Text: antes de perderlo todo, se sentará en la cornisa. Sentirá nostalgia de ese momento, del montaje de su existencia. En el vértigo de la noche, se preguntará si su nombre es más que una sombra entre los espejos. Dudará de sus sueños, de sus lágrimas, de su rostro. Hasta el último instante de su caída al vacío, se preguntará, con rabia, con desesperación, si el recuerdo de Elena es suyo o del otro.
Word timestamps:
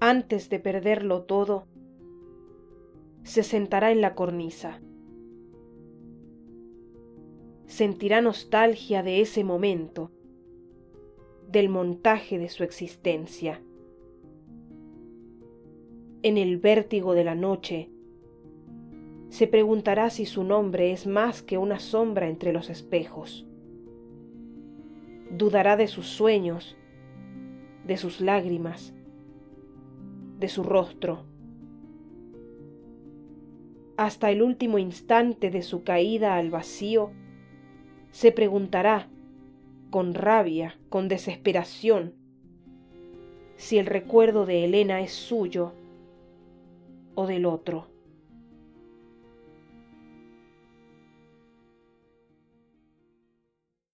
antes 0.00 0.48
de 0.48 0.60
perderlo 0.60 1.22
todo, 1.22 1.66
se 3.24 3.42
sentará 3.42 3.90
en 3.90 4.00
la 4.00 4.14
cornisa. 4.14 4.80
Sentirá 7.66 8.20
nostalgia 8.20 9.02
de 9.02 9.20
ese 9.20 9.44
momento, 9.44 10.10
del 11.48 11.68
montaje 11.68 12.38
de 12.38 12.48
su 12.48 12.62
existencia. 12.62 13.60
En 16.22 16.38
el 16.38 16.58
vértigo 16.58 17.14
de 17.14 17.24
la 17.24 17.34
noche, 17.34 17.90
se 19.28 19.46
preguntará 19.46 20.10
si 20.10 20.24
su 20.24 20.44
nombre 20.44 20.92
es 20.92 21.06
más 21.06 21.42
que 21.42 21.58
una 21.58 21.80
sombra 21.80 22.28
entre 22.28 22.52
los 22.52 22.70
espejos. 22.70 23.46
Dudará 25.30 25.76
de 25.76 25.86
sus 25.86 26.06
sueños, 26.06 26.76
de 27.84 27.98
sus 27.98 28.20
lágrimas, 28.20 28.94
de 30.38 30.48
su 30.48 30.62
rostro. 30.62 31.24
Hasta 33.96 34.30
el 34.30 34.42
último 34.42 34.78
instante 34.78 35.50
de 35.50 35.62
su 35.62 35.82
caída 35.82 36.36
al 36.36 36.50
vacío, 36.50 37.10
se 38.10 38.32
preguntará, 38.32 39.08
con 39.90 40.14
rabia, 40.14 40.78
con 40.88 41.08
desesperación, 41.08 42.14
si 43.56 43.78
el 43.78 43.86
recuerdo 43.86 44.46
de 44.46 44.64
Elena 44.64 45.00
es 45.00 45.12
suyo 45.12 45.72
o 47.14 47.26
del 47.26 47.44
otro. 47.44 47.97